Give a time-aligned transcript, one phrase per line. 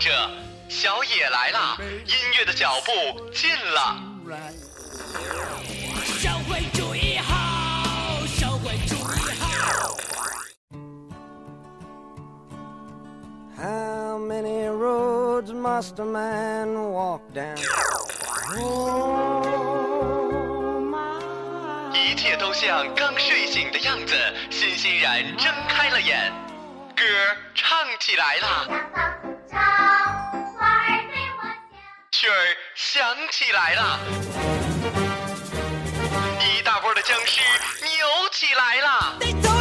[0.00, 0.10] 着，
[0.70, 1.76] 小野来了，
[2.06, 2.90] 音乐的脚步
[3.32, 4.02] 近了。
[6.18, 8.98] 社会主义好，社会主义
[9.38, 9.94] 好。
[13.58, 17.58] How many roads must a man walk down?
[18.56, 19.44] Oh,
[21.92, 24.14] 一切都像刚睡醒的样子，
[24.50, 26.32] 欣欣然睁开了眼，
[26.96, 27.04] 歌
[27.54, 28.66] 唱起来了，
[29.50, 31.74] 雪儿对我笑。
[32.12, 34.00] 曲儿响起来了，
[36.40, 37.40] 一大波的僵尸
[37.82, 39.59] 扭起来了。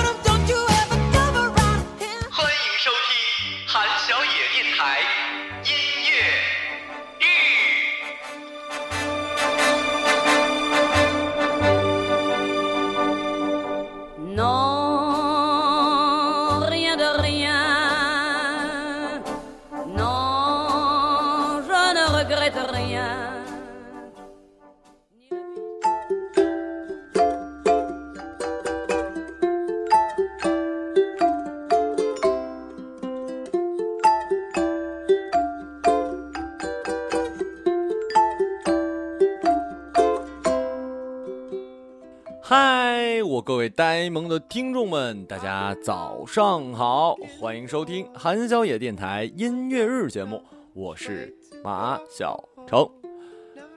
[43.80, 52.86] 呆萌的听众们，大家早上好，欢迎收听韩小野电台音乐日节目，我是马小成。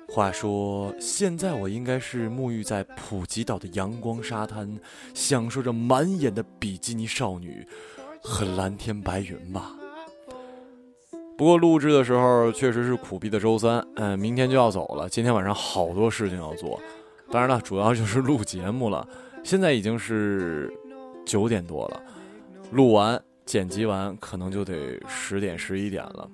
[0.08, 4.76] 话说，现在我应该是沐浴在普吉岛的阳光沙滩，
[5.14, 7.64] 享受着满眼的比基尼少女
[8.20, 9.70] 和蓝天白云吧。
[11.38, 16.80] 不过录制的时候确实是苦逼的周三，嗯，明天就要走了，今天晚上好多事情要做。
[17.30, 19.06] 当然了，主要就是录节目了。
[19.42, 20.72] 现在已经是
[21.24, 22.02] 九点多了，
[22.70, 26.28] 录完剪辑完可能就得十点十一点了。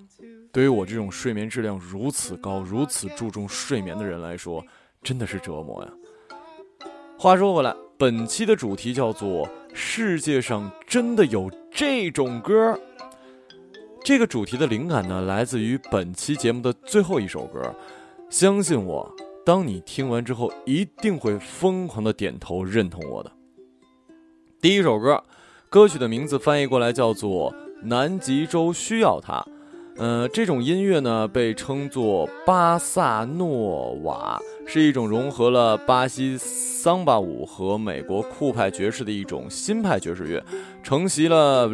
[0.52, 4.64] 对于我这种睡眠质量如此高、如此注重睡眠的人来说，
[5.02, 5.90] 真的是折磨呀。
[7.18, 12.78] 话说回来，本期的主题叫做“世界上真的有这种歌”。
[14.04, 17.74] 这个主题的灵感呢，来自于本期节目的最后一首歌。
[18.30, 19.12] 相信我，
[19.48, 23.32] 当你听完之后，一定会疯狂的点头认同我的。
[24.60, 25.24] 第一首歌，
[25.70, 27.50] 歌曲的名字翻译过来叫做
[27.82, 29.40] 《南极洲需要它》。
[29.96, 40.44] 呃，这种音乐呢被称作巴萨诺瓦，是一种融合了巴西桑巴舞和美国酷派爵士的一种新派爵士乐，
[40.82, 41.66] 承袭了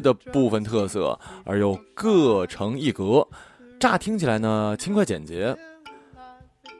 [0.00, 3.26] 的部分特色，而又各成一格。
[3.80, 5.56] 乍听起来呢轻快简洁，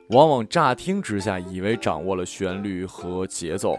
[0.09, 3.79] 往往乍听之下以为掌握了旋律和节奏，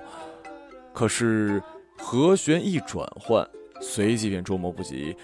[0.93, 1.61] 可是
[1.97, 3.47] 和弦一转换，
[3.79, 5.15] 随即便捉摸不及。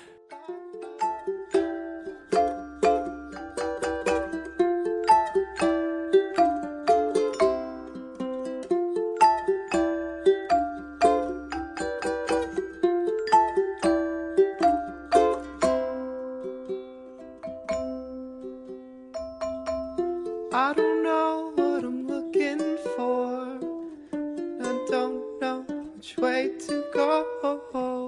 [26.32, 28.01] Way to go.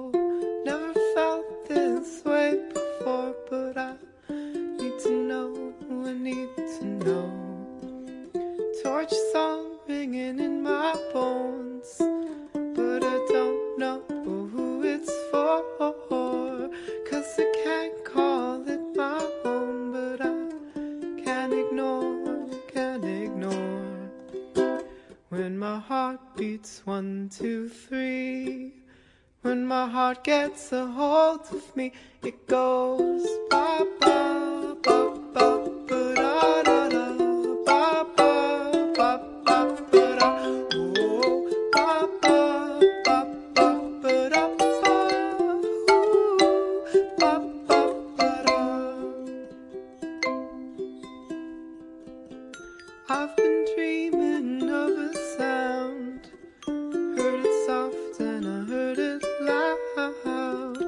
[53.06, 56.30] I've been dreaming of a sound.
[56.66, 60.78] Heard it soft and I heard it loud.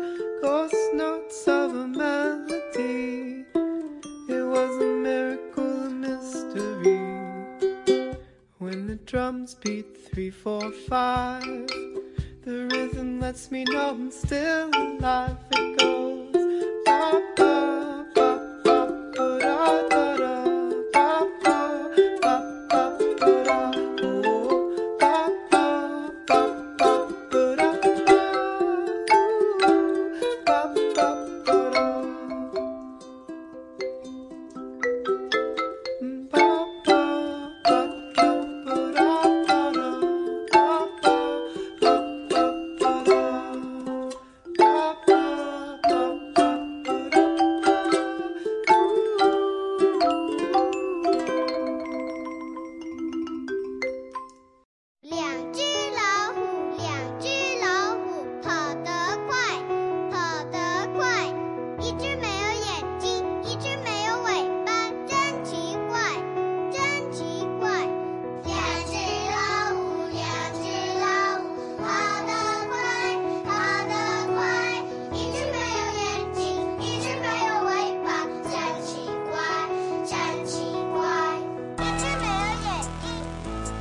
[0.41, 3.45] Ghost notes of a melody.
[4.31, 6.97] It was a miracle, a mystery.
[8.61, 9.86] When the drums beat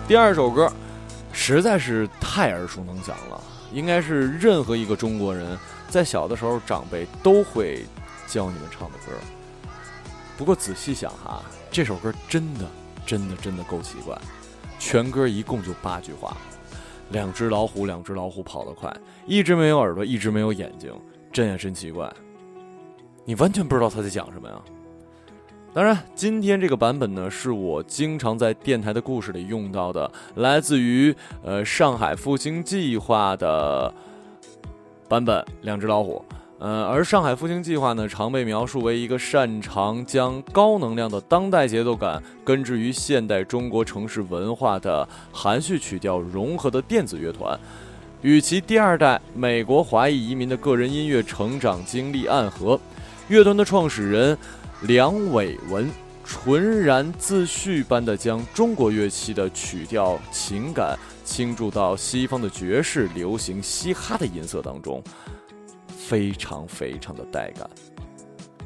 [0.07, 0.71] 第二首歌
[1.33, 3.41] 实在是太耳熟能详了，
[3.73, 5.57] 应该是任何一个中国人
[5.89, 7.83] 在小的时候长辈都会
[8.27, 9.13] 教你们唱的歌。
[10.37, 11.41] 不过仔细想哈，
[11.71, 12.65] 这首歌真的
[13.03, 14.15] 真的真的够奇怪，
[14.77, 16.37] 全歌一共就八句话。
[17.09, 20.93] 两只老虎，两只老虎跑得快，一只没有耳朵，一只没有眼睛，
[21.31, 22.11] 真也真奇怪。
[23.23, 24.55] 你完全不知道他在讲什么呀。
[25.75, 31.13] 当然，今天这个版本呢，是我经常在电台的故事里用到的，来自于
[31.43, 33.93] 呃上海复兴计划的
[35.09, 36.23] 版本《两只老虎》。
[36.59, 47.59] 呃，而上海复兴计划呢，常被描述为一个擅长将高能量的当代节奏感根植于现代中国城市文化的含蓄曲调融合的电子乐团。
[48.21, 52.79] 与其第二代美国华裔移民的个人音乐成长经历暗合，
[53.27, 54.37] 乐团的创始人
[54.87, 55.89] 梁伟文
[56.23, 65.03] 纯然自叙般的将中国乐器的曲调情感倾注到西方的爵士、流行、嘻哈的音色当中。
[65.87, 67.67] 非常非常的带感，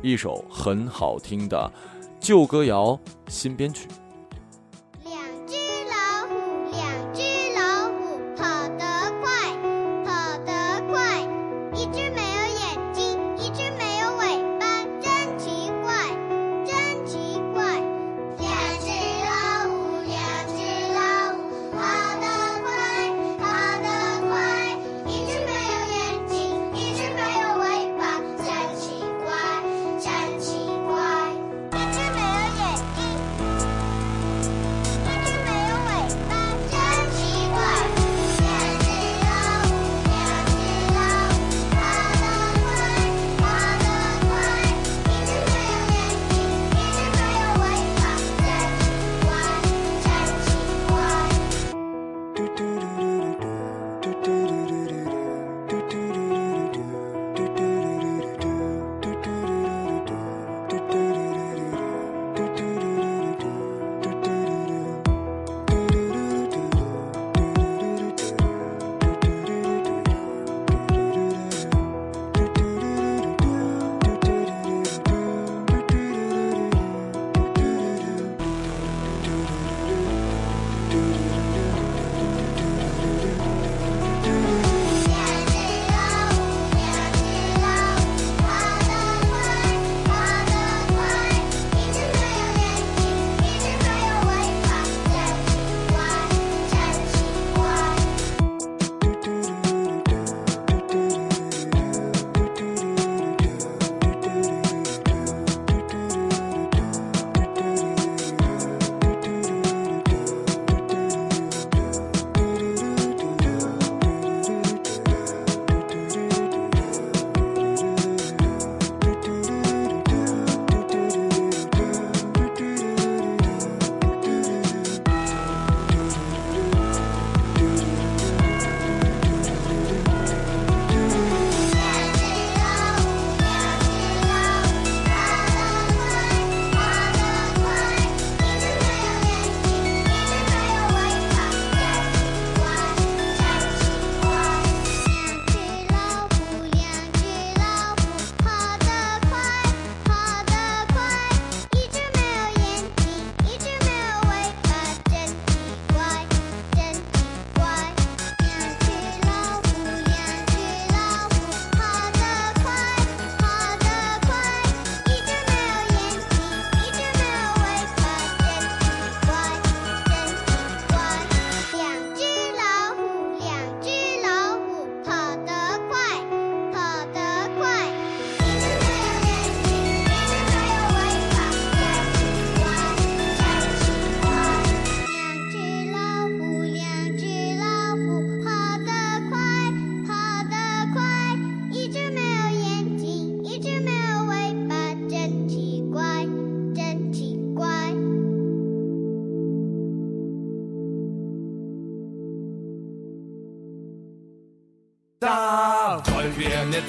[0.01, 1.71] 一首很好听的
[2.19, 2.99] 旧歌谣
[3.29, 3.87] 新编曲。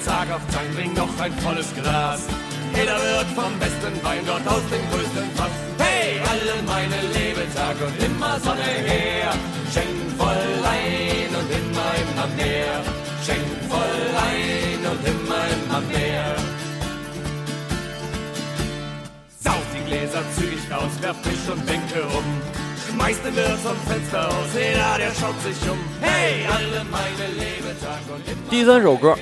[0.00, 2.26] mit Zaghaft sein, bring noch ein volles Glas.
[2.74, 5.50] Jeder wird vom besten Wein dort aus dem größten Fass.
[5.78, 9.32] Hey, alle meine Lebetag und immer Sonne her.
[9.72, 12.74] Schenk voll ein und immer, immer mehr.
[13.24, 16.36] Schenk voll ein und immer, immer mehr.
[19.40, 22.24] Sauf die Gläser zügig aus, werf Tisch und Bänke um.
[22.96, 25.78] Meiste wird vom Fenster aus, jeder der schaut sich um.
[26.00, 29.14] Hey, alle meine Lebenstage und immer 第三首歌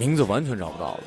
[0.00, 1.00] 名字完全找不到了，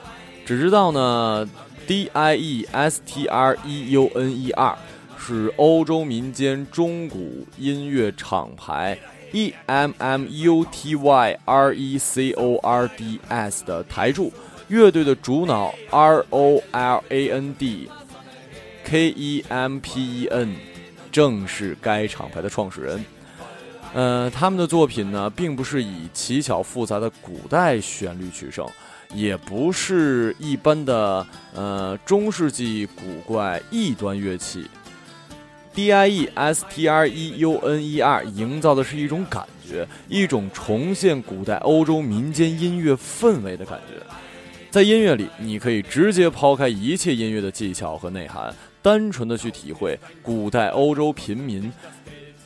[0.46, 1.50] 只知道呢
[1.88, 4.78] ，D I E S T R E U N E R
[5.18, 8.96] 是欧洲民间中古音乐厂牌
[9.32, 14.32] E M M U T Y R E C O R D S 的台柱，
[14.68, 17.90] 乐队的主脑 R O L A N D
[18.84, 20.56] K E M P E N
[21.12, 23.04] 正是该厂牌的创始人。
[23.96, 28.68] 呃，他们的作品呢，并不是以奇巧复杂的古代旋律取胜，
[29.14, 34.66] 也不是一般的呃中世纪古怪异端乐器。
[35.74, 43.96] D I E S T R E U N E R 营造的是一种感觉，一种重现古代欧洲民间音乐氛围的感觉。
[44.70, 48.54] 在音乐里，你可以直接抛开一切音乐的技巧和内涵，
[48.84, 51.72] 单纯的去体会古代欧洲平民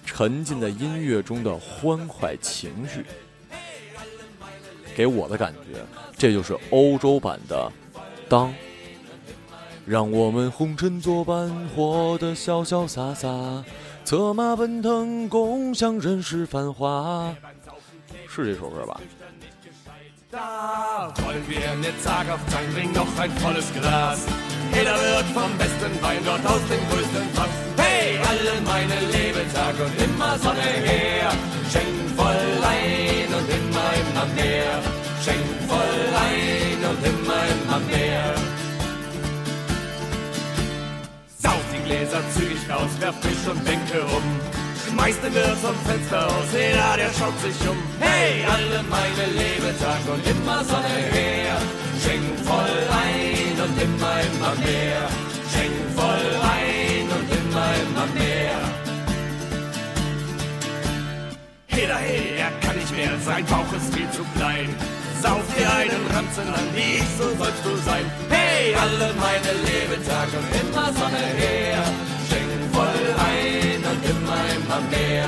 [0.05, 3.05] 沉浸在音乐中的欢快情绪。
[4.97, 5.79] 给我的感觉，
[6.17, 7.71] 这就是欧洲版的
[8.27, 8.49] 《当》。
[9.85, 13.29] 让我们红尘作伴，活得潇潇洒洒，
[14.03, 17.31] 策马奔腾，共享人世繁华。
[18.27, 18.99] 是这首歌吧？
[28.29, 31.31] Alle meine Lebenstage und immer Sonne her.
[31.71, 34.73] Schenk voll ein und immer, immer mehr.
[35.23, 38.33] Schenk voll ein und immer, immer mehr.
[41.43, 44.23] Sauf die Gläser zügig aus, werf Fisch und Bänke um.
[44.87, 47.77] Schmeißt den Wirt vom Fenster aus, jeder der schaut sich um.
[47.99, 51.57] Hey, alle meine Lebenstage und immer Sonne her.
[52.01, 55.03] Schenk voll ein und immer, immer mehr.
[55.51, 56.76] Schenk voll ein
[57.67, 58.87] immer, immer mehr.
[62.07, 64.73] Hey, er kann nicht mehr, sein Bauch ist viel zu klein.
[65.21, 68.05] Sauf dir einen Ranzen an, wie ich, so sollst du sein.
[68.29, 71.83] Hey, alle meine Lebenstage immer Sonne her.
[72.29, 75.27] Schenk voll ein und immer, immer mehr.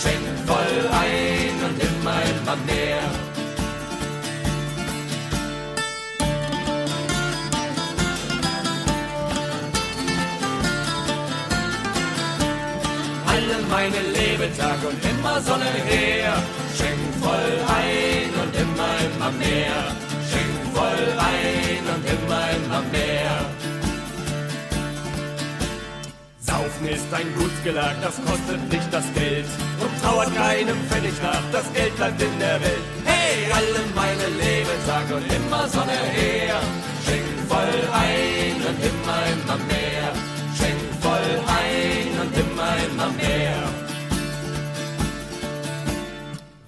[0.00, 3.29] Schenk voll ein und immer, immer mehr.
[13.70, 16.34] Meine Lebenstage und immer Sonne her.
[16.76, 19.78] Schenk voll ein und immer, immer mehr.
[20.28, 23.36] Schenk voll ein und immer, immer mehr.
[26.40, 29.46] Saufen ist ein Gutsgelag, das kostet nicht das Geld
[29.78, 32.84] und trauert keinem Pfennig nach, das Geld bleibt in der Welt.
[33.04, 36.60] Hey, alle meine Lebenstage und immer Sonne her.
[37.06, 40.10] Schenk voll ein und immer, immer mehr.
[40.58, 43.56] Schenk voll ein und immer, immer mehr.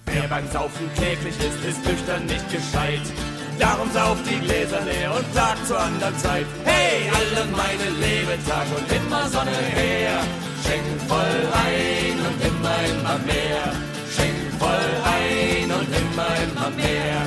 [0.06, 3.02] Wer beim Saufen kläglich ist, ist nüchtern nicht gescheit.
[3.58, 6.46] Darum sauft die Gläser leer und sagt zur anderen Zeit.
[6.64, 10.20] Hey, alle meine Lebenstage und immer Sonne her.
[10.64, 13.64] Schenk voll ein und immer, immer mehr.
[14.14, 17.22] Schenk voll ein und immer, immer mehr.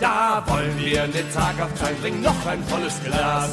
[0.00, 3.50] Da wollen wir eine zaghaft sein, bring noch ein volles Glas.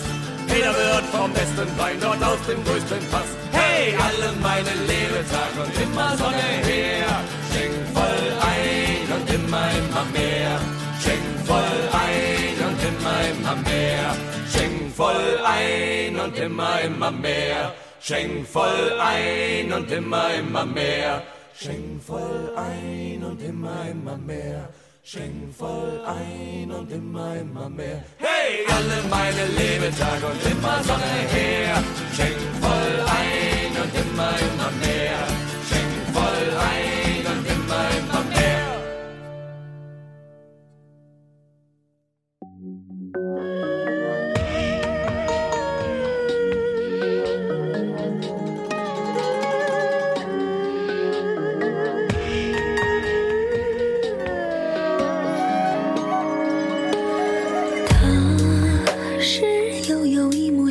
[0.53, 3.29] Jeder wird vom besten Wein dort aus dem größten Fass.
[3.51, 7.07] Hey, alle meine Lebenstage und immer Sonne her.
[7.51, 10.59] Schenk voll ein und immer, immer mehr.
[11.01, 14.15] Schenk voll ein und immer, immer mehr.
[14.51, 17.73] Schenk voll ein und immer, immer mehr.
[18.01, 21.23] Schenk voll ein und immer, immer mehr.
[21.53, 24.69] Schenk voll ein und immer, immer mehr.
[25.03, 28.03] Schenk voll ein und immer, immer mehr.
[28.19, 31.03] Hey, alle meine Lebenstage und immer Sonne
[31.33, 31.83] her.
[32.15, 35.50] Schenk voll ein und immer, immer mehr.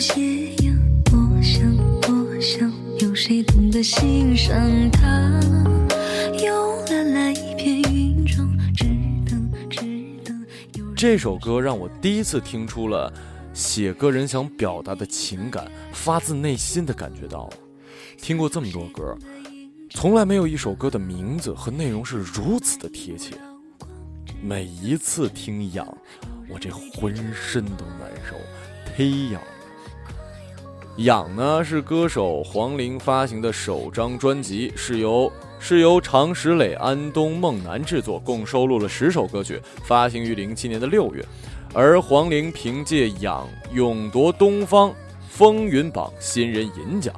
[0.00, 0.74] 斜阳，
[1.12, 1.76] 我想，
[2.08, 4.58] 我想，有谁懂得欣赏
[4.90, 5.38] 他？
[6.42, 8.86] 有蓝蓝一片云中，只
[9.28, 9.80] 等，只
[10.24, 10.46] 等
[10.78, 13.12] 有这首歌让我第一次听出了
[13.52, 17.52] 写歌人想表达的情感，发自内心的感觉到了。
[18.16, 19.14] 听过这么多歌，
[19.90, 23.36] 从来没有一首歌的名字和内容是如此的贴切。
[24.42, 25.86] 每一次听痒，
[26.48, 28.34] 我这浑身都难受，
[28.96, 29.42] 忒痒。
[31.04, 41.24] 痒呢是歌手黄龄发行的首张专辑是由是由常石磊安东孟楠制作共收录了十首歌曲发行于零七年的六月。
[41.72, 44.92] 而黄龄凭借痒勇夺东方
[45.26, 47.14] 风云榜新人银奖。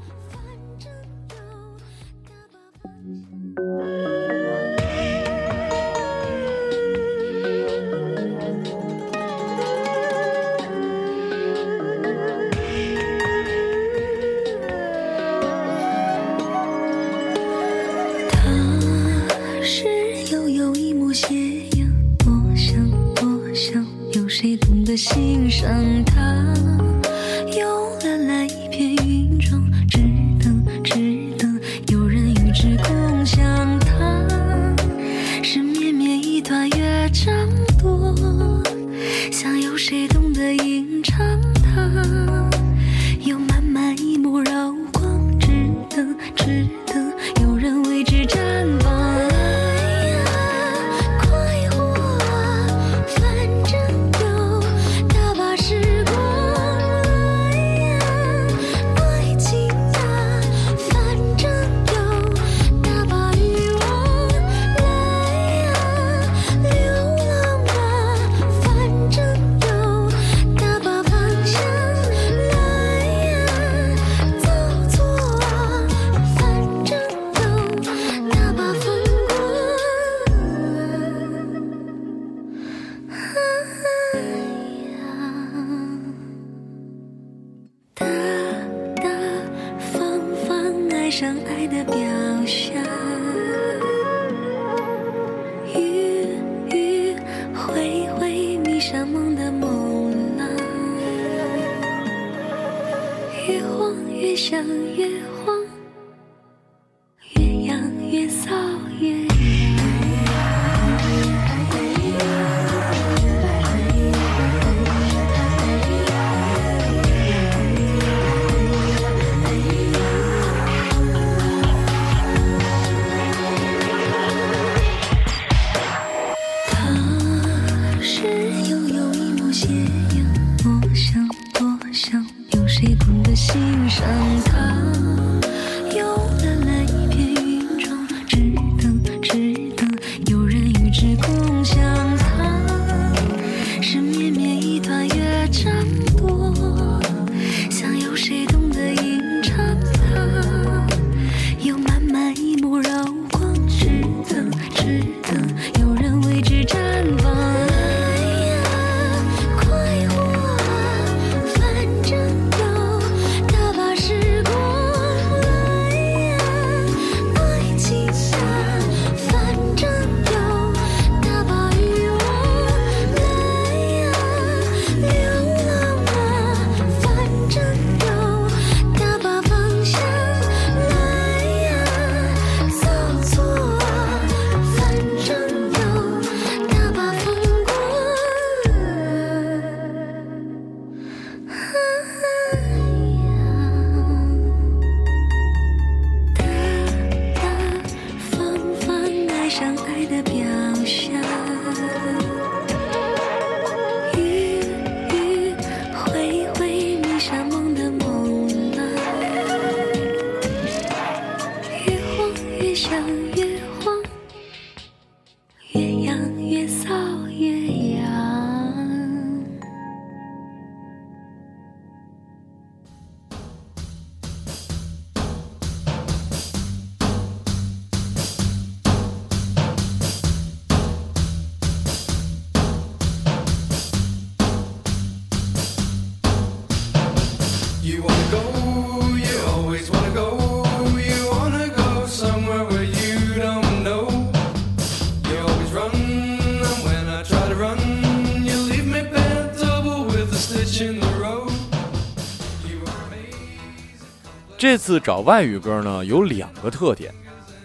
[254.73, 257.13] 这次找外语歌呢有两个特点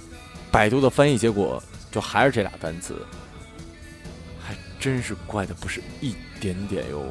[0.51, 2.97] 百度的翻译结果就还是这俩单词
[4.38, 7.05] 还真是怪的不是一点点哟。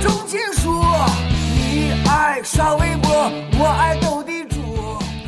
[0.00, 0.70] 重金属；
[1.54, 3.10] 你爱刷微博，
[3.58, 4.56] 我爱斗地主。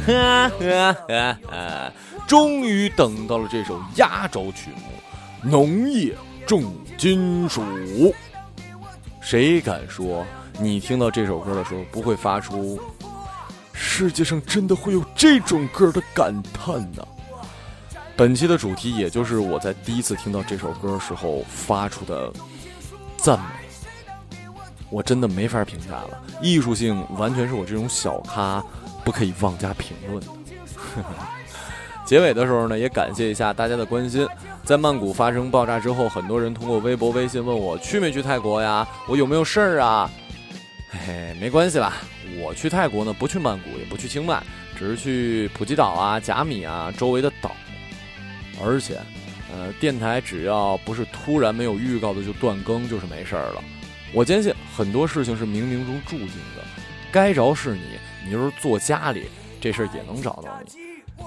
[0.06, 1.92] 哈哈哈哈！
[2.26, 6.14] 终于等到了这首压轴曲目《农业
[6.46, 6.64] 重
[6.96, 7.62] 金属》。
[9.20, 10.24] 谁敢说
[10.58, 12.78] 你听到这首歌的时候不会发出
[13.72, 17.06] “世界上真的会有这种歌”的感叹呢？
[18.16, 22.32] 本期的主题，也就是我在第一次听到这首歌时候发出的
[23.16, 23.63] 赞美，
[24.94, 26.22] 我真的没法评价了。
[26.40, 28.64] 艺术性完全是我这种小咖
[29.04, 30.26] 不可以妄加评论的。
[32.06, 34.24] 结尾的时候呢，也感谢一下大家的关心。
[34.62, 40.08] 在曼谷发生爆炸之后，很多人通过微博、微信问我去没去泰国呀，我有没有事儿啊？
[40.90, 41.94] 嘿嘿，没关系啦，
[42.40, 44.40] 我去泰国呢，不去曼谷，也不去清迈，
[44.78, 47.50] 只是去普吉岛啊、甲米啊周围的岛。
[48.64, 48.96] 而且，
[49.52, 53.64] 呃，电台只要不是突然没有预告的就断更，就是没事儿了。
[54.12, 56.64] 我坚信很多事情是冥冥中注定的，
[57.12, 59.28] 该着是你，你就是坐家里，
[59.60, 60.72] 这事儿也能找到你。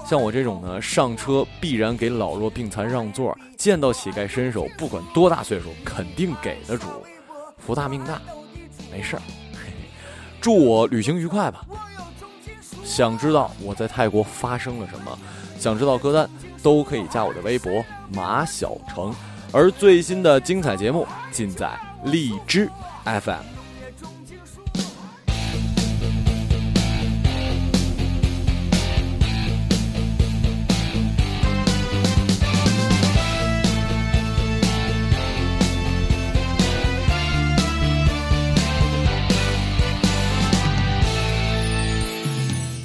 [0.06, 6.86] 像我这种呢，上车必然给老弱病残让座，见到乞丐伸手，不管多大岁数，肯定给的主，
[7.56, 8.20] 福大命大，
[8.92, 9.22] 没事儿。
[10.40, 11.64] 祝我旅行愉快吧。
[12.84, 15.18] 想知道我在泰国发生了什么，
[15.58, 16.28] 想知道歌单，
[16.62, 17.82] 都可以加我的微博
[18.12, 19.14] 马小成。
[19.52, 21.70] 而最新的精彩节目尽在
[22.04, 22.68] 荔枝
[23.08, 23.42] FM。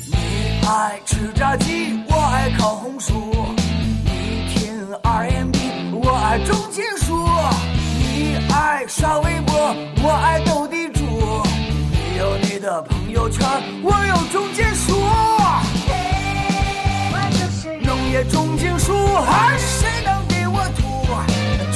[0.08, 3.14] 你爱吃炸鸡，我爱烤红薯；
[4.06, 5.60] 你听 R&B，
[5.94, 7.14] 我爱重金属；
[8.00, 9.42] 你爱刷微
[13.82, 15.02] 我有重金属。
[17.82, 21.08] 农业重金属，还谁能比我土？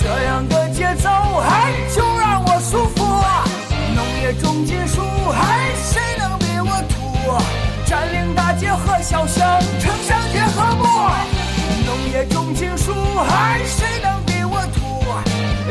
[0.01, 1.09] 这样的节奏，
[1.41, 3.05] 还就让我舒服。
[3.95, 7.41] 农业重金属，还谁能比我土？
[7.85, 10.85] 占领大街和小巷，城乡结合部。
[11.85, 12.93] 农业重金属，
[13.27, 15.05] 还谁能比我土？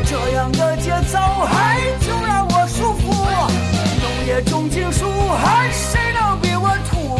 [0.04, 3.14] 这样的节奏，还就让我舒服。
[4.26, 5.08] 也种情树，
[5.40, 7.16] 还谁能比我土？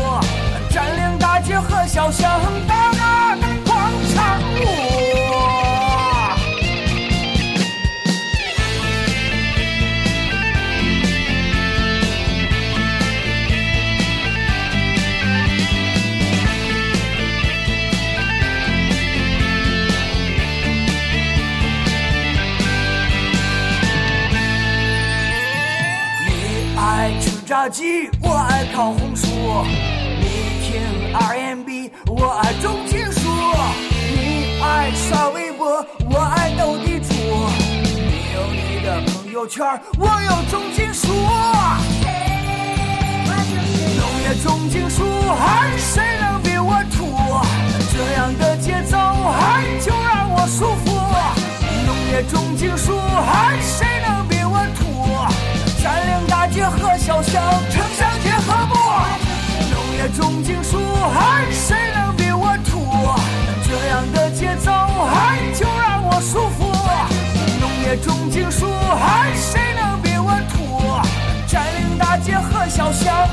[0.69, 3.79] 占领大街和小巷，打打广
[4.13, 4.96] 场舞。
[27.69, 29.27] 鸡，我爱烤红薯。
[30.21, 30.27] 你
[30.63, 30.81] 听
[31.13, 33.29] R&B，我爱重金属。
[34.15, 37.13] 你爱刷微博，我爱斗地主。
[37.97, 39.65] 你有你的朋友圈，
[39.99, 41.09] 我有重金属。
[43.97, 45.05] 农业重金属，
[45.39, 46.97] 还谁能比我土？
[47.93, 50.95] 这样的节奏，还就让我舒服。
[51.87, 54.85] 农业重金属，还谁能比我土？
[55.87, 58.75] 占领大街和小巷，城乡结合部，
[59.73, 60.79] 农业重金属，
[61.15, 62.85] 哎，谁能比我土？
[63.65, 66.67] 这样的节奏，哎，就让我舒服。
[67.61, 70.99] 农业重金属，哎，谁能比我土？
[71.47, 73.26] 占领大街和小巷。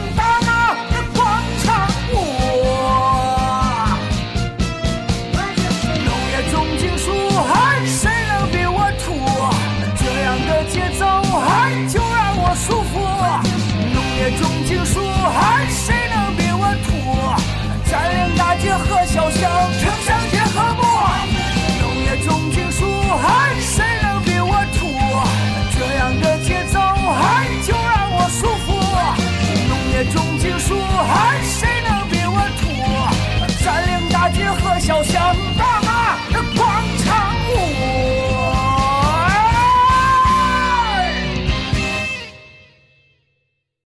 [34.85, 35.22] 小夏